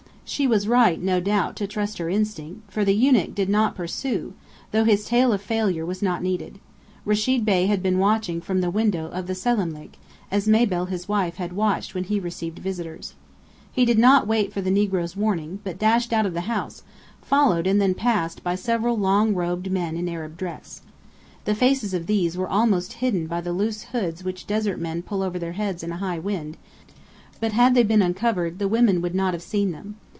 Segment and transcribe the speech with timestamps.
[0.23, 4.31] She was right, no doubt, to trust her instinct, for the eunuch did not pursue,
[4.71, 6.57] though his tale of failure was not needed.
[7.05, 9.89] Rechid Bey had been watching from a window of the selâmlik,
[10.31, 13.13] as Mabel his wife had watched when he received visitors.
[13.73, 16.83] He did not wait for the negro's warning, but dashed out of the house,
[17.21, 20.81] followed and then passed by several long robed men in Arab dress.
[21.43, 25.23] The faces of these were almost hidden by the loose hoods which desert men pull
[25.23, 26.55] over their heads in a high wind,
[27.41, 29.95] but had they been uncovered the women would not have seen them.